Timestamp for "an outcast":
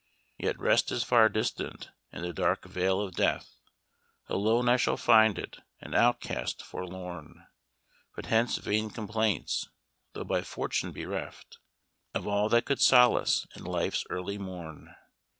5.79-6.63